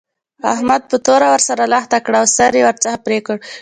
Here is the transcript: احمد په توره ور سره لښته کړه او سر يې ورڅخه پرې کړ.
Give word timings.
احمد 0.53 0.81
په 0.91 0.97
توره 1.05 1.27
ور 1.31 1.41
سره 1.49 1.63
لښته 1.73 1.99
کړه 2.05 2.17
او 2.21 2.27
سر 2.37 2.51
يې 2.57 2.63
ورڅخه 2.67 2.97
پرې 3.05 3.19
کړ. 3.25 3.37